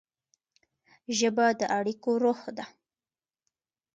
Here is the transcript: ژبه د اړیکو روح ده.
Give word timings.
ژبه 1.17 1.45
د 1.59 1.61
اړیکو 1.77 2.11
روح 2.23 2.41
ده. 2.57 2.65